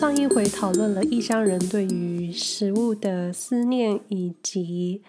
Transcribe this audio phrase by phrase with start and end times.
[0.00, 5.02] 上一回讨论了异乡人对于食物的思念，以及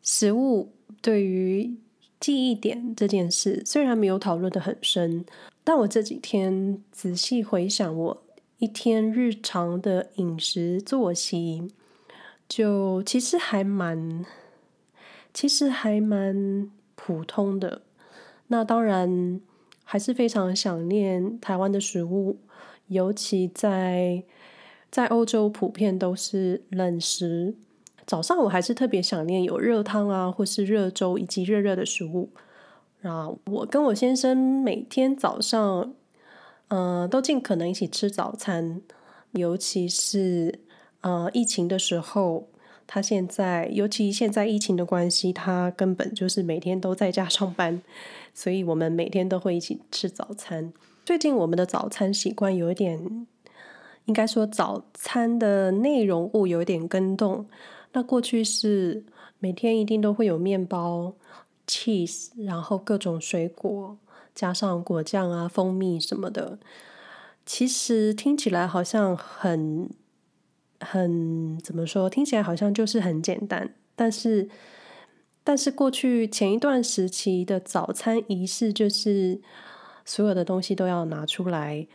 [0.00, 0.70] 食物
[1.00, 1.74] 对于
[2.20, 3.60] 记忆点这件事。
[3.66, 5.24] 虽然没有讨论得很深，
[5.64, 8.22] 但我这几天仔细回想我
[8.58, 11.68] 一天日常的饮食作息，
[12.48, 14.24] 就其实还蛮，
[15.34, 17.82] 其实还蛮普通的。
[18.46, 19.40] 那当然
[19.82, 22.38] 还是非常想念台湾的食物。
[22.92, 24.22] 尤其在
[24.90, 27.54] 在欧洲，普遍都是冷食。
[28.06, 32.30] 早上我还是特别想念有热汤啊，或是热粥以及热热的食物。
[33.00, 35.94] 然后我跟我先生每天早上，
[36.68, 38.82] 嗯、都尽可能一起吃早餐。
[39.32, 40.60] 尤其是
[41.00, 42.48] 呃疫情的时候，
[42.86, 47.80] 他现在尤其现在疫情的关系，他根本就是每天都在家上班，
[48.34, 50.72] 所以我们每天都会一起吃早餐。
[51.04, 53.26] 最近我们的早餐习惯有一点，
[54.04, 57.46] 应该说早餐的内容物有一点更动。
[57.92, 59.04] 那过去是
[59.40, 61.12] 每天一定都会有面包、
[61.66, 63.98] cheese，然后各种水果，
[64.32, 66.60] 加上果酱啊、蜂蜜什么的。
[67.44, 69.90] 其实听起来好像很
[70.78, 72.08] 很怎么说？
[72.08, 73.74] 听起来好像就是很简单。
[73.96, 74.48] 但是
[75.42, 79.40] 但是过去前一段时期的早餐仪式就是。
[80.04, 81.86] 所有的东西都要拿出来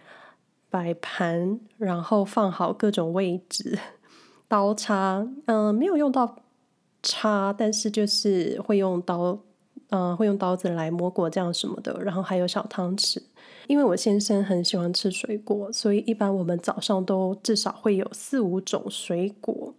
[0.69, 3.77] 摆盘，然后放好各种位置，
[4.47, 6.37] 刀叉，嗯、没有用到
[7.01, 9.39] 叉，但是就是会用刀，
[9.89, 13.21] 嗯、会用刀子来磨果酱什么的，然后还有小汤匙。
[13.67, 19.73] 因为我先生很喜欢吃水果，所以一般我们早上都至少会有四五种水果，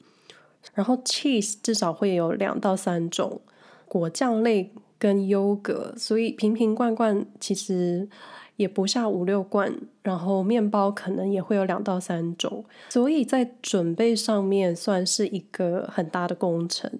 [0.75, 3.41] 然后 cheese 至少会有两到三种
[3.87, 4.75] 果酱类。
[4.99, 8.09] 跟优格，所以瓶瓶罐罐其实
[8.57, 16.91] 也不下五六罐，然后面包可能也会有两到三种，所以在准备上面算是一个很大的工程。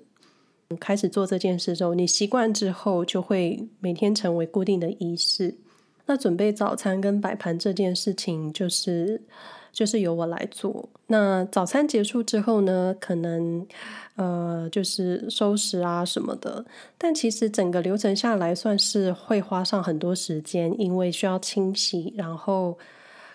[0.79, 5.57] 开始做这件事之后，你习惯之后，就会每天成为固定的仪式。
[6.07, 9.23] 那准备早餐跟摆盘这件事情，就是。
[9.73, 10.89] 就是由我来做。
[11.07, 13.67] 那早餐结束之后呢，可能
[14.17, 16.65] 呃就是收拾啊什么的。
[16.97, 22.79] 但其实整个流程下来算是会花上很多时间，因为需要清洗，然后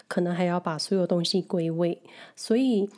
[0.07, 2.01] 可能还要把所有东西归位。
[2.35, 2.89] 所以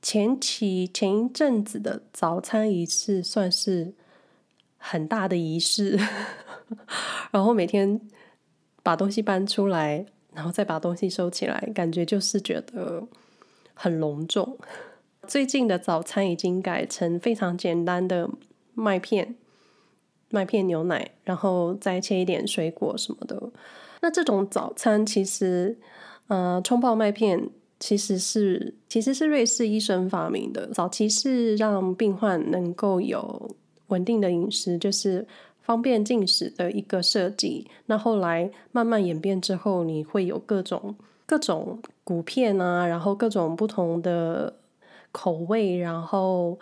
[0.00, 3.92] 前期前一阵子的早餐仪式算是
[4.78, 5.98] 很大的仪式，
[7.32, 8.00] 然后每天
[8.82, 10.06] 把东西搬出来。
[10.34, 13.06] 然后再把东西收起来，感觉就是觉得
[13.72, 14.58] 很隆重。
[15.26, 18.28] 最近的早餐已经改成非常简单的
[18.74, 19.36] 麦片、
[20.30, 23.50] 麦片牛奶，然后再切一点水果什么的。
[24.02, 25.78] 那这种早餐其实，
[26.26, 33.56] 呃，冲泡麦片其实是其实是瑞士医生发明的，早期是让病患能够有
[33.86, 35.26] 稳定的饮食，就是。
[35.64, 40.94] 方便进食的一个设计，那后来慢慢演变之后，你会有各种
[41.24, 44.54] 各种谷片啊，然后各种不同的
[45.10, 46.58] 口味，然后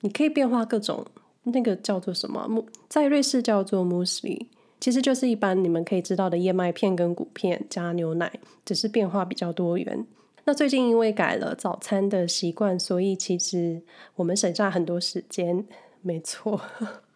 [0.00, 1.06] 你可以变化各种，
[1.44, 2.64] 那个叫做什么？
[2.88, 4.46] 在瑞士叫做 muesli，
[4.80, 8.32] 其实就是一般你们可以知道的燕麦片跟谷片加牛奶，
[8.64, 10.04] 只是变化比较多元。
[10.44, 13.82] 那最近因为改了早餐的习惯，所以其实
[14.16, 15.64] 我们省下很多时间。
[16.02, 16.60] 没错，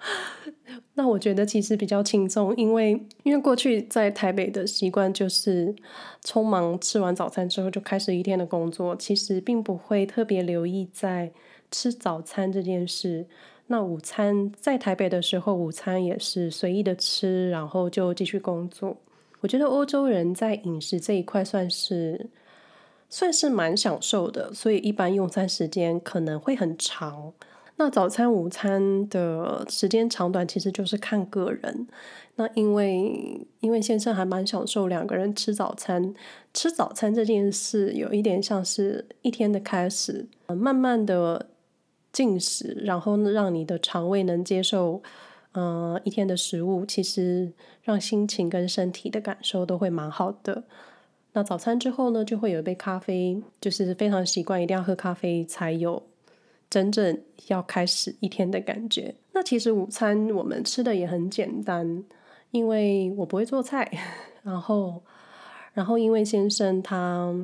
[0.95, 5.75] 那我觉得其实比较轻松，因为因为过去在台北的习惯就是
[6.25, 11.33] 匆忙吃完早餐之后就开始一天的工作，其实并不会特别留意在
[11.71, 13.27] 吃早餐这件事。
[13.67, 18.97] 那午餐在台北的时候，午餐也是随意的吃，然后就继续工作。
[19.41, 22.29] 我觉得欧洲人在饮食这一块算是
[23.09, 27.33] 算是蛮享受的，所以一般用餐时间可能会很长。
[27.81, 31.89] 那早餐、午餐的时间长短其实就是看个人。
[32.35, 36.15] 那因为因为先生还蛮享受两个人吃早餐，
[36.53, 41.47] 吃早餐这件事有一点像是一天的开始，慢慢的
[42.13, 45.01] 进食，然后让你的肠胃能接受，
[45.53, 47.51] 嗯、一天的食物，其实
[47.83, 50.65] 让心情跟身体的感受都会蛮好的。
[51.33, 56.10] 那早餐之后呢，就会有一杯咖啡，就是非常习惯一定要喝咖啡才有。
[56.71, 59.13] 真正要开始一天的感觉。
[59.33, 62.05] 那其实午餐我们吃的也很简单，
[62.53, 63.91] 因为我不会做菜，
[64.45, 65.03] 然后，
[65.73, 67.35] 然后因为先生他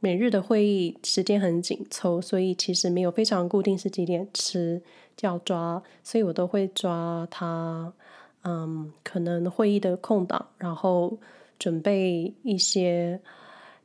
[0.00, 4.80] 每日的会议时间很紧凑，所以其实没有非常固定是几点吃，
[5.16, 7.92] 就要抓，所以我都会抓他，
[8.44, 11.18] 嗯，可能会议的空档，然后
[11.58, 13.20] 准备一些。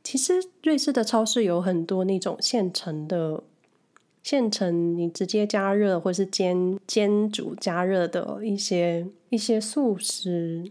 [0.02, 0.32] 其实
[0.62, 3.42] 瑞士的超市有很多那种现成的。
[4.30, 10.70] 现成你直接加热或是煎煎煮加热的一些一些素食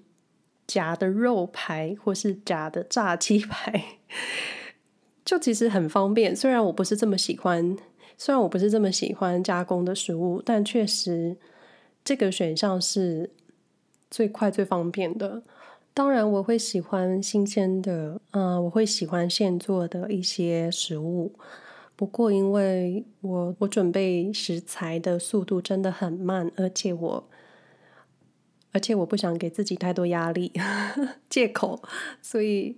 [0.67, 3.83] 夹的肉排或是夹的炸鸡排，
[5.25, 6.35] 就其实很方便。
[6.35, 7.75] 虽然我不是这么喜欢，
[8.15, 11.35] 虽然我不是这么喜欢加工的食物，但确实
[12.05, 13.31] 这个选项是
[14.11, 15.41] 最快最方便的。
[15.95, 21.33] 当然，我会喜欢新鲜的，嗯、我会喜欢现做的一些食物。
[21.97, 27.27] 不过，因为我我准备食材的速度真的很慢，而且我
[28.71, 30.51] 而且我不想给自己太多压力
[31.27, 31.81] 借口，
[32.21, 32.77] 所以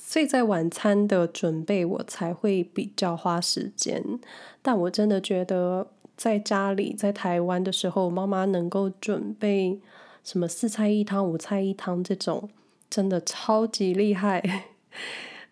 [0.00, 4.20] 所以在晚餐的准备我才会比较花时间。
[4.62, 9.80] 但我真的觉得在家里在台湾的时候，妈妈能够准备
[10.22, 12.48] 什么四菜一汤、五菜一汤这种，
[12.88, 14.66] 真的超级厉害。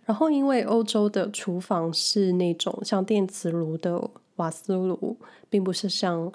[0.09, 5.19] 然后，因为欧洲的厨房是那种像电磁炉的瓦斯炉，
[5.51, 6.33] 并不是像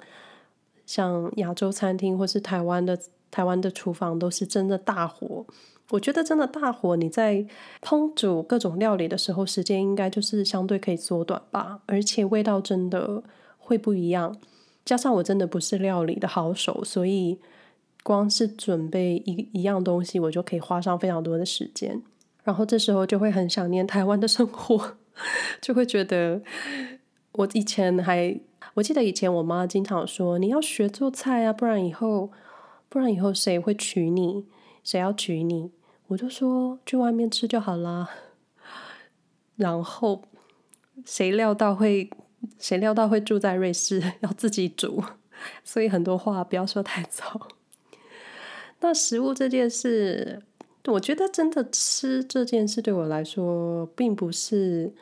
[0.86, 2.96] 像亚洲餐厅或是台湾的
[3.32, 5.44] 台湾的厨房都是真的大火。
[5.90, 7.44] 我觉得真的大火，你在
[7.82, 13.24] 烹煮各种料理的时候，时间应该就是相对可以缩短吧，而且味道真的
[13.58, 14.36] 会不一样。
[14.84, 17.40] 加上我真的不是料理的好手，所以
[18.04, 22.00] 光是准备一一样东西，我就可以花上非常多的时间。
[22.44, 24.98] 然后这时候就会很想念台湾的生活，
[25.60, 26.42] 就会觉得
[27.32, 28.38] 我以前还，
[28.74, 32.30] 我记得以前我妈经常说，你要学做菜啊，不然以后
[32.90, 34.44] 不然以后谁会娶你？
[34.82, 35.72] 谁要娶你？
[36.08, 38.10] 我就说去外面吃就好啦。
[39.56, 40.22] 然后
[41.06, 42.10] 谁料到会
[42.58, 45.02] 谁料到会住在瑞士，要自己煮，
[45.64, 47.48] 所以很多话不要说太早。
[48.80, 50.42] 那食物这件事。
[50.92, 54.92] 我觉得真的吃这件事对我来说，并不是。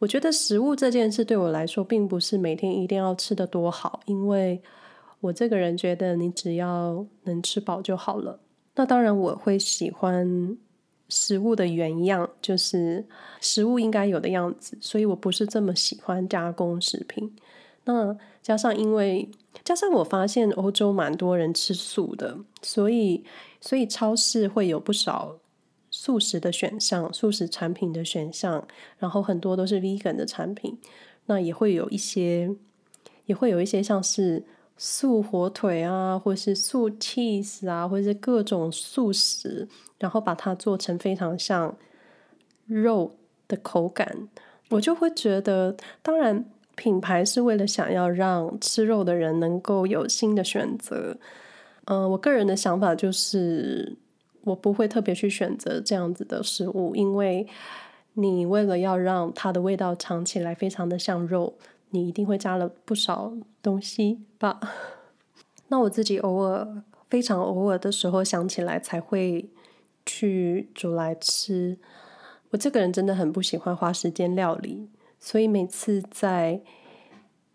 [0.00, 4.62] 我觉得食物这件事对我来说，并不是每天一定要吃得多好，因为
[5.20, 8.38] 我这个人觉得你只要能吃饱就好了。
[8.76, 10.56] 那当然，我会喜欢
[11.08, 13.04] 食物的原样，就是
[13.40, 17.34] 食物应该有的样子，所以我不是这么喜欢加工食品。
[17.84, 19.28] 那加上因为
[19.64, 23.24] 加上我发现欧洲蛮多人吃素的，所以。
[23.60, 25.36] 所以超市会有不少
[25.90, 28.64] 素食的选项，素食产品的选项，
[28.98, 30.78] 然后很多都是 vegan 的产品。
[31.26, 32.54] 那也会有一些，
[33.26, 34.44] 也会有一些像是
[34.76, 39.66] 素火腿啊，或是素 cheese 啊，或是各种素食，
[39.98, 41.76] 然后把它做成非常像
[42.66, 43.16] 肉
[43.48, 44.28] 的口感。
[44.70, 51.16] 我就会觉得，当然品牌是为了想要让吃肉的人能够有新的选择。
[51.86, 53.96] 嗯、我个人的想法就是，
[54.42, 57.48] 我不会特别去选择这样子的食物，因为
[58.14, 61.54] 你为了要让它的味道尝起来非常的像肉，
[61.90, 64.60] 你一定会加了不少东西吧。
[65.66, 69.50] 那我自己偶尔，非常偶尔的时候想起来才会
[70.06, 71.76] 去煮来吃。
[72.50, 76.60] 我这个人真的很不喜欢花时间料理，所以每次在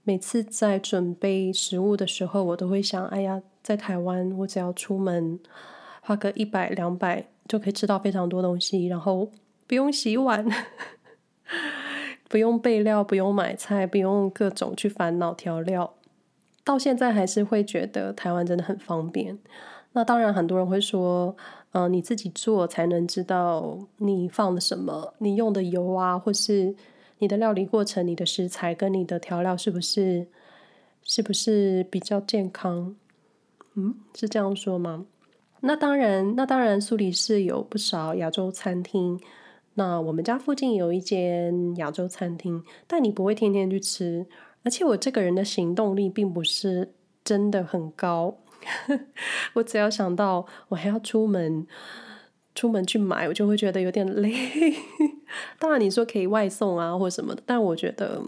[0.04, 3.42] 每次在准备食物的时候，我都会想，哎呀。
[3.64, 5.40] 在台湾，我只要出门
[6.02, 9.32] 花个一百两百就可以吃到非常多东西，然后
[9.66, 10.46] 不用洗碗，
[12.28, 15.94] 不用备料，不用买菜，不用各种去烦恼调料。
[16.66, 19.40] 到现在还是会觉得台湾真的很方便。
[19.94, 21.34] 那当然，很多人会说，
[21.72, 26.76] 嗯、你自己做才能知道你放了什么，你用的油啊，或是
[27.20, 30.28] 你的料理过程、你的食材跟你的调料是不是
[31.04, 32.96] 是不是比较健康？
[33.76, 35.06] 嗯，是这样说吗？
[35.62, 39.20] 那当然，那当然，苏黎世有不少亚洲餐厅。
[39.76, 44.28] 那我们家附近有一间亚洲餐厅，但你不会天天去吃。
[44.64, 46.94] 而且我这个人的行动力并不是
[47.24, 48.38] 真的很高，
[49.56, 51.66] 我只要想到我还要出门，
[52.54, 54.32] 出门去买，我就会觉得有点累。
[55.64, 58.22] 当然，你说可以外送啊，或什么的，但我觉得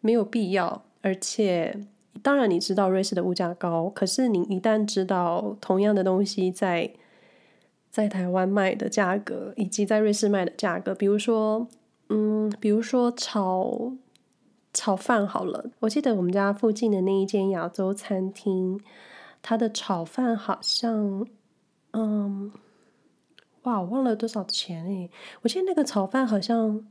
[0.00, 1.80] 没有必要，而且。
[2.22, 6.92] 当然，你知道瑞士的物价高，可是你一旦知道同样的东西在
[7.90, 11.66] 在台湾卖的价格，以及在瑞士卖的价格，比如说，
[12.08, 13.92] 嗯，比如说炒
[14.74, 18.78] 炒饭好了，我记得我们家附近的那一间亚洲餐厅，
[19.40, 21.26] 它的炒饭好像，
[21.92, 22.52] 嗯，
[23.62, 25.10] 哇，我忘了多少钱诶，
[25.42, 26.86] 我记得那个炒饭好像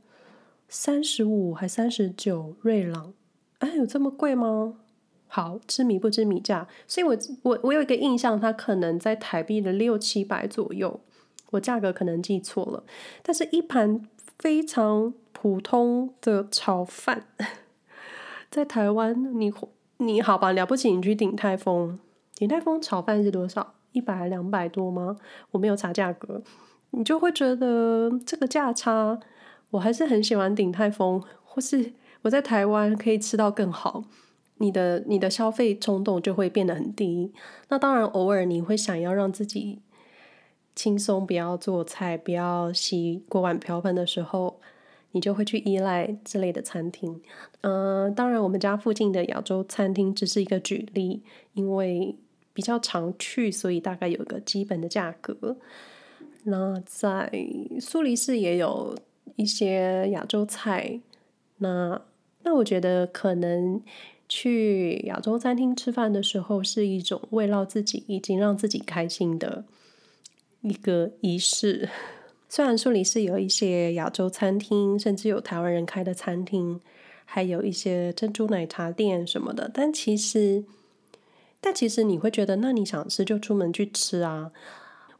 [0.68, 3.12] 三十五还三十九瑞郎，
[3.58, 4.74] 哎，有这么贵吗？
[5.26, 11.00] 好，知米不知米价，所以我我我有一个印象，它可能在台币的六七百左右，
[11.50, 12.84] 我价格可能记错了。
[13.22, 14.08] 但是，一盘
[14.38, 17.26] 非常普通的炒饭。
[18.50, 19.52] 在台湾，你
[19.98, 21.98] 你好吧，了不起，你去鼎泰丰，
[22.34, 23.74] 鼎泰丰炒饭是多少？
[23.92, 25.16] 一百两百多吗？
[25.50, 26.42] 我没有查价格，
[26.90, 29.18] 你就会觉得这个价差，
[29.70, 31.92] 我还是很喜欢鼎泰丰，或是
[32.22, 34.04] 我在台湾可以吃到更好，
[34.58, 37.32] 你的你的消费冲动就会变得很低。
[37.68, 39.80] 那当然，偶尔你会想要让自己
[40.74, 44.60] 轻松，不要做菜，不要洗锅碗瓢盆的时候。
[45.12, 47.20] 你就会去依赖之类的餐厅，
[47.62, 52.14] 嗯、当然我们家附近的亚洲餐厅只是一个举例，因为
[52.52, 55.56] 比较常去，所以大概有个基本的价格。
[56.44, 57.30] 那在
[57.80, 58.96] 苏黎世也有
[59.36, 61.00] 一些亚洲菜，
[61.58, 62.00] 那
[62.42, 63.80] 那我觉得可能
[64.28, 69.64] 去亚洲餐厅吃饭的时候是一种慰劳自己，已经让自己开心的
[70.62, 71.88] 一个仪式。
[72.48, 76.80] 虽然苏黎世有一些亚洲餐厅，甚至有台湾人开的餐厅，
[77.24, 80.64] 还有一些珍珠奶茶店什么的，但其实，
[81.60, 84.50] 但其实你会觉得，那你想吃就出门去吃啊。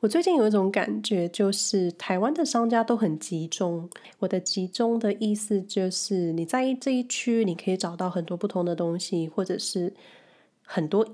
[0.01, 3.89] 我最近有一种感觉，就是台湾的商家都很集中。
[4.19, 9.93] 我的集中的意思就是，你在这一区，你可以找到很多不同的东西，或者是
[10.63, 11.07] 很多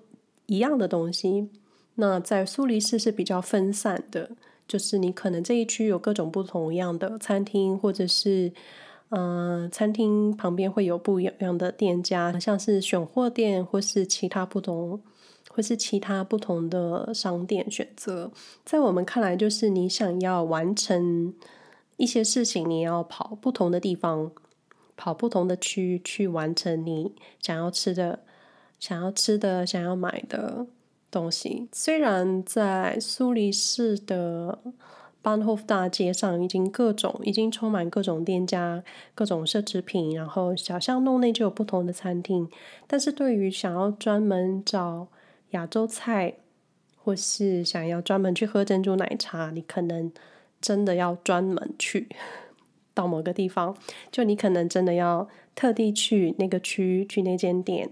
[0.46, 1.48] 一样的东西。
[1.96, 4.30] 那在苏黎世是比较分散的。
[4.68, 8.52] 就是你可能这一区有各种不同样的餐厅，或者是，
[9.10, 15.00] 嗯、餐厅旁边会有不一样的店家，像是选货店，或是其他不同，
[15.56, 18.30] 或是其他不同的商店选择。
[18.62, 21.32] 在我们看来，就是你想要完成
[21.96, 24.30] 一些事情，你要跑不同的地方，
[24.94, 28.20] 跑不同的区去完成你想要吃的、
[28.78, 30.66] 想要吃的、想要买的。
[31.08, 34.58] 东西虽然在苏黎世的
[35.22, 38.82] 班霍夫大街上已经各种已经充满各种店家、
[39.14, 42.50] 各种奢侈品，然后小巷弄内就有不同的餐厅，
[42.86, 45.06] 但是对于想要专门找
[45.56, 46.34] 亚洲菜，
[47.02, 50.12] 或是想要专门去喝珍珠奶茶，你可能
[50.60, 52.08] 真的要专门去
[52.94, 53.76] 到某个地方，
[54.12, 57.90] 就你可能真的要特地去那个区去那间店，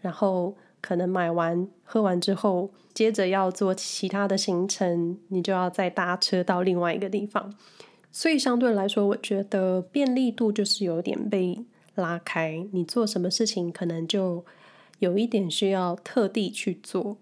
[0.00, 0.56] 然后。
[0.82, 7.54] 可能买完喝完之后，接着要做其他的行程，你就要再搭车到另外一个地方。
[8.10, 11.62] 所以相对来说，我觉得便利度就是有点被
[11.96, 12.66] 拉开。
[12.72, 14.42] 你做什么事情，可能就
[15.00, 17.18] 有一点需要特地去做。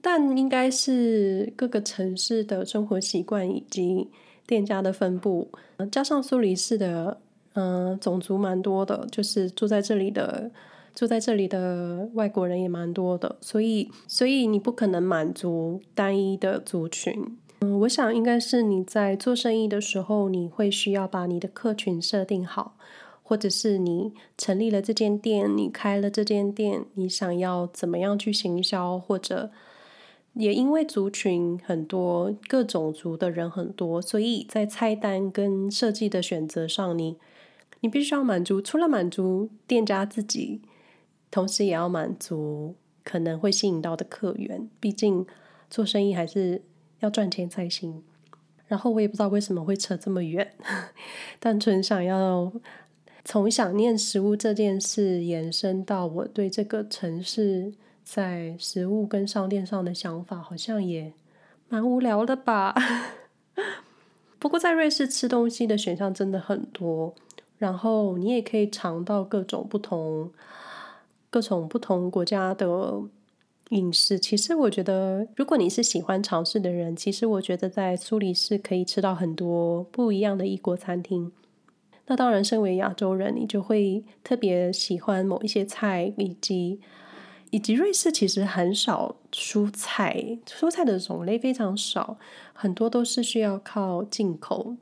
[0.00, 4.08] 但应该是各个城市的生活习惯以及
[4.46, 5.50] 店家的分布，
[5.90, 7.20] 加上苏黎世的
[7.54, 10.52] 嗯、呃、种族蛮多的，就是住在这里的。
[10.94, 17.38] 住在这里的外国人也蛮多的，所以所以你不可能满足单一的族群。
[17.60, 22.76] 嗯，我想应该是你在做生意的时候，你会需要把你的客群设定好，
[23.28, 29.50] 或者是你成立了这间店，你开了这间店，你想要怎么样去行销，或者
[30.32, 37.18] 也因为族群很多，各种族的人很多，所以在菜单跟设计的选择上，你
[37.80, 40.62] 你必须要满足，除了满足店家自己。
[41.30, 45.26] 同时也要满足可能会吸引到的客源，毕竟
[45.68, 46.62] 做生意还是
[47.00, 48.02] 要赚钱才行。
[48.66, 50.54] 然后我也不知道为什么会扯这么远，
[51.38, 52.50] 单纯想要
[53.30, 61.12] 从想念食物这件事延伸到我对这个城市在食物跟商店上的想法，好像也
[61.68, 62.74] 蛮无聊的吧。
[64.40, 67.14] 不过在瑞士吃东西的选项真的很多，
[67.58, 70.32] 然后你也可以尝到各种不同。
[71.28, 73.02] 各种不同国家的
[73.68, 81.30] 饮食，其实我觉得，如果你是喜欢尝试的人，其实我觉得在苏黎世可以吃到很多不一样的异国餐厅。
[82.08, 86.80] 那当然，身为亚洲人，你就会特别喜欢某一些菜，以及
[87.50, 92.18] 以及瑞士其实很少蔬菜，蔬菜的种类非常少，
[92.52, 94.76] 很多都是需要靠进口。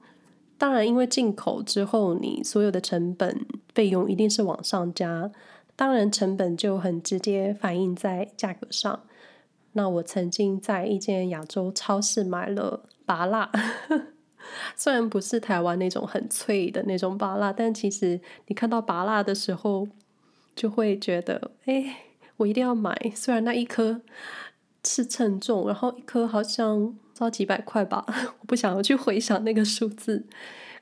[0.57, 5.31] 当然，因为进口之后，你所有的成本费用一定是往上加。
[5.75, 9.03] 当然，成本就很直接反映在价格上。
[9.73, 13.51] 那我曾经在一间亚洲超市买了芭辣，
[14.77, 19.87] 虽然不是台湾那种很脆的那种芭乐，但其实你看到芭乐的时候，
[20.55, 21.97] 就会觉得，哎，
[22.37, 22.95] 我一定要买。
[23.15, 24.01] 虽然那一颗
[24.85, 28.05] 是称重，然后一颗好像要几百块吧，
[28.41, 30.25] 我不想要去回想那个数字。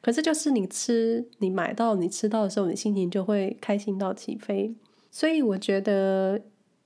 [0.00, 4.74] 可是就是你吃，你买到，你吃到的时候，你心情就会开心到起飞。
[5.10, 6.42] 所以我觉得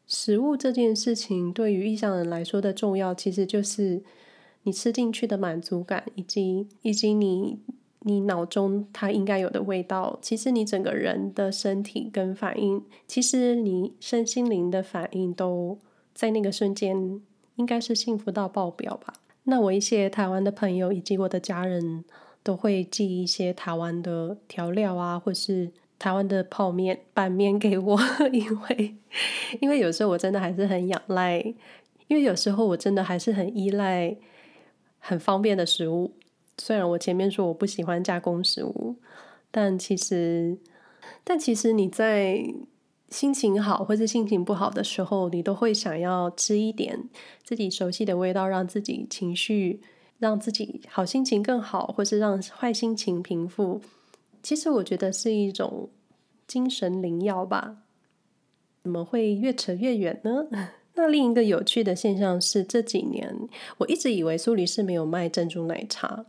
[0.07, 4.01] 食物这件事情对于异乡人来说的重要，其实就是
[4.69, 7.59] 你吃进去的满足感，以及以及你
[8.01, 15.79] 你脑中它应该有的味道，其实你整个人的身体跟反应，其实你身心灵的反应都
[16.13, 17.19] 在那个瞬间，
[17.57, 19.15] 应该是幸福到爆表吧。
[19.45, 22.05] 那我一些台湾的朋友以及我的家人
[22.43, 27.99] 都会寄一些台湾的调料啊，或是台湾的泡面、拌面给我，
[28.31, 28.95] 因为
[29.61, 31.39] 因为有时候我真的还是很仰赖，
[32.09, 34.15] 因为有时候我真的还是很依赖
[35.09, 36.13] 很方便的食物。
[36.59, 38.97] 虽然我前面说我不喜欢加工食物，
[39.51, 40.59] 但其实，
[41.25, 42.45] 但其实你在
[43.09, 47.09] 心情好或是心情不好的时候，你都会想要吃一点
[47.43, 49.81] 自己熟悉的味道，让自己情绪，
[50.19, 53.81] 让自己好心情更好，或是让坏心情平复。
[54.43, 55.89] 其实我觉得是一种
[56.47, 57.79] 精神灵药吧。
[58.83, 60.49] 怎么会越扯越远呢？
[61.01, 63.33] 那另一个有趣的现象是，这几年
[63.77, 66.27] 我一直以为苏黎世没有卖珍珠奶茶。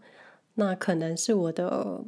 [0.53, 2.03] 那可能是我的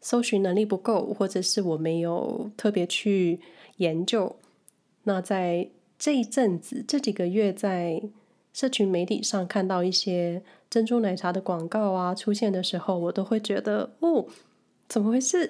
[0.00, 3.38] 搜寻能力不够，或者是我没有特别去
[3.76, 4.34] 研究。
[5.04, 8.02] 那在这一阵子，这几个月，在
[8.52, 14.26] 社群媒体上看到一些珍珠奶茶的广告啊出现的时候，我都会觉得，哦，
[14.88, 15.48] 怎么回事？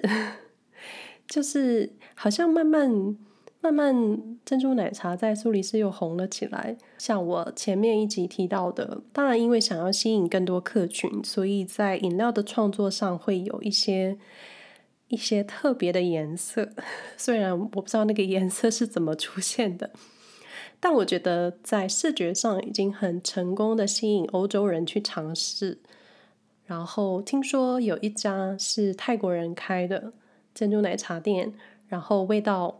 [1.27, 3.17] 就是好像慢慢。
[3.63, 3.93] 慢慢，
[4.43, 6.75] 珍珠奶茶在苏黎世又红了起来。
[6.97, 14.17] 像我前面一集提到的，当然因为想要吸引更多客群，所以在饮料的创作上会有一些
[15.09, 16.69] 一些特别的颜色。
[17.15, 19.91] 虽然我不知道那个颜色是怎么出现的，
[20.79, 25.77] 但我觉得在视觉上已经很成功的吸引欧洲人去尝试。
[26.65, 30.13] 然后听说有一家是泰国人开的
[30.55, 31.53] 珍珠奶茶店，
[31.87, 32.79] 然后味道。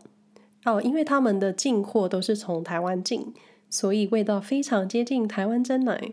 [0.64, 3.34] 哦，因为他们的进货都是从台湾进，
[3.68, 6.12] 所以味道非常接近台湾真奶。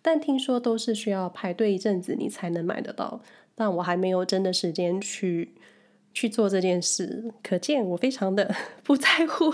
[0.00, 3.20] 但听说都是需要排队一阵子，你才能买得到。
[3.54, 5.52] 但我还没有真的时间去
[6.14, 9.52] 去做这件事，可见我非常的 不在乎。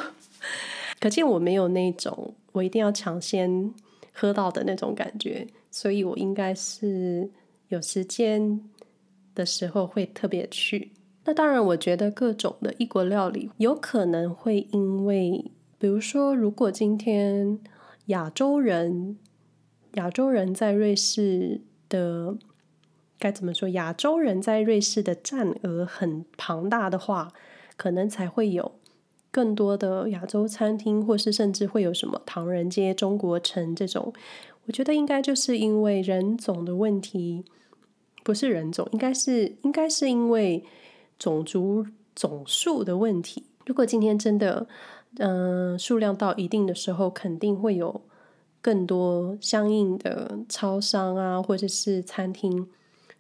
[1.00, 3.72] 可见我没有那种我一定要抢先
[4.12, 7.28] 喝到的那种感觉，所以我应该是
[7.68, 8.60] 有时间
[9.34, 10.92] 的时候会特别去。
[11.26, 17.58] 那当然，我觉得各种的异国料理有可能会因为，比如说，如果今天
[18.06, 19.16] 亚洲人，
[19.94, 22.37] 亚洲人在瑞士的
[23.18, 23.70] 该怎么说？
[23.70, 27.32] 亚洲人在瑞士的占额很庞大的话，
[27.78, 28.72] 可能才会有
[29.30, 34.12] 更多的亚洲餐厅，或是甚至会有什么唐人街、中国城这种。
[34.66, 37.46] 我觉得应该就是因为人种的问题，
[38.22, 40.62] 不是人种，应该是应该是因为。
[41.18, 44.66] 种族总数的问题，如果今天真的，
[45.18, 48.03] 嗯、呃，数量到一定的时候，肯定会有
[48.61, 52.68] 更多相应的超商啊，或者是餐厅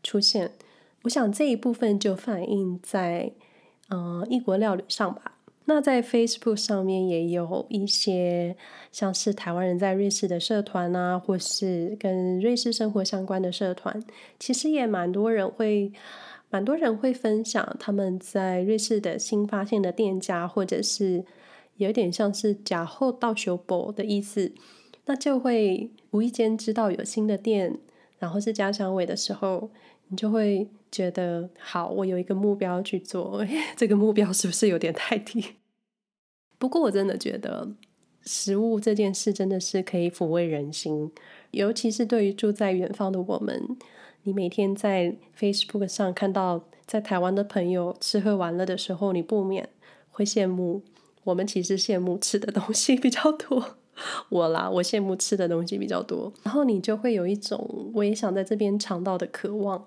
[0.02, 0.52] 出现。
[1.02, 3.32] 我想这一部分就反映在，
[3.88, 5.38] 嗯、呃，异国料理上吧。
[5.66, 8.54] 那在 Facebook 上面也有一些
[8.92, 14.02] 像是台湾人在瑞士的社团啊，或是跟瑞士生活相关的社团，
[14.38, 15.92] 其实也蛮多人会。
[16.54, 21.24] 蛮多人会分享他们在瑞士的新发现的店家，或者是
[21.78, 24.52] 有点像是假后到修补的意思，
[25.06, 27.80] 那就会无意间知道有新的店，
[28.20, 29.68] 然后是家乡味的时候，
[30.06, 35.44] 你就会觉得好，我有一个目标去做， 这个目标是不是有点太低？
[36.60, 37.68] 不过我真的觉得
[38.22, 41.10] 食物这件事真的是可以抚慰人心，
[41.50, 43.76] 尤其是对于住在远方的我们。
[44.26, 49.68] 你每天在 Facebook 上看到在台湾的朋友吃喝玩乐的时候，你不免
[50.10, 50.82] 会羡慕。
[51.24, 53.76] 我们其实羡慕吃的东西比较多，
[54.30, 56.32] 我啦，我羡慕吃的东西比较多。
[56.42, 59.86] 然后你就会有一种我也想在这边尝到的渴望。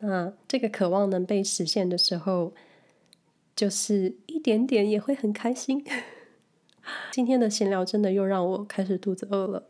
[0.00, 2.52] 那这个渴望能被实现的时候，
[3.56, 5.82] 就是一点点也会很开心。
[7.12, 9.64] 今天的闲聊真的又让我开始肚子饿了，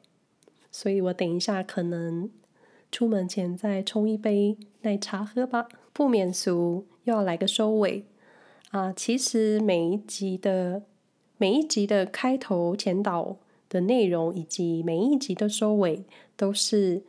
[0.73, 2.29] 所以我等一下可能。
[2.93, 8.05] 出门前再冲一杯奶茶喝吧，不免俗，又要来个收尾
[8.71, 8.93] 啊！
[8.93, 10.83] 其实每一集的
[11.39, 13.37] 每一集的开头、前导
[13.69, 16.05] 的内容，以及每一集的收尾，
[16.37, 17.03] 都是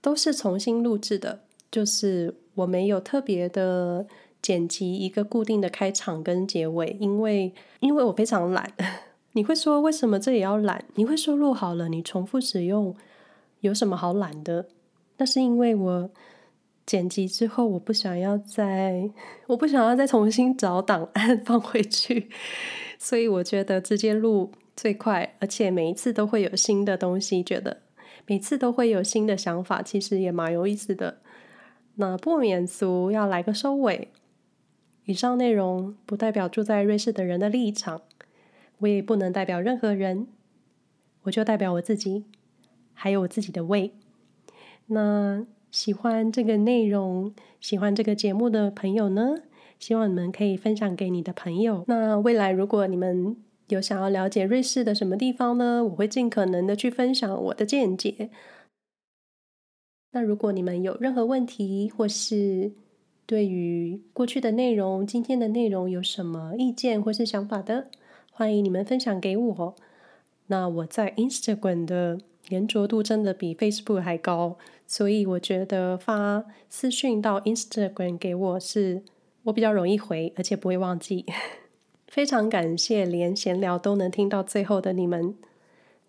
[0.00, 4.06] 都是重新录制的，就是我没有特别的
[4.40, 8.72] 剪辑一个固定的开场跟结尾，因为因为我非常懒。
[9.34, 10.84] 你会说为什么这也要懒？
[10.96, 12.94] 你会说录好了，你重复使用，
[13.60, 14.66] 有什么好懒的？
[15.22, 16.10] 那是因为我
[16.84, 19.08] 剪辑之后，我不想要再，
[19.46, 22.28] 我不想要再重新找档案 放回去，
[22.98, 27.82] 所以我觉得直接录最快，而且每一次都会有新的东西，觉得
[28.26, 31.20] 每次都会有新的想法，其实也蛮有意思的。
[31.94, 34.08] 那不免俗，要来个收尾。
[35.04, 38.02] 以上内容不代表住在瑞士的人的立场，
[38.78, 40.26] 我也不能代表任何人，
[41.22, 42.24] 我就代表我自己，
[42.92, 43.92] 还有我自己的胃。
[44.92, 49.36] 那喜欢这个内容、喜欢这个节目的朋友呢，
[49.78, 51.84] 希望你们可以分享给你的朋友。
[51.88, 53.36] 那未来如果你们
[53.68, 58.30] 有想要了解瑞士的什么地方呢，我会尽可能的去分享我的见解。
[60.12, 62.72] 那如果你们有任何问题，或是
[63.24, 67.88] 对于过去的内容、今天的内容有什么意见或是想法的，
[68.30, 69.74] 欢迎你们分享给我。
[70.48, 79.02] 那我在 Instagram 的黏着度真的比 Facebook 还高，所以我觉得发私讯到 Instagram 给我是
[79.44, 81.24] 我比较容易回，而且不会忘记。
[82.08, 85.34] 非常感谢连闲聊都能听到最后的你们。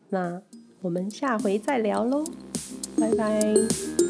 [0.10, 0.41] 那
[0.82, 2.26] 我们下回再聊喽，
[3.00, 4.03] 拜拜。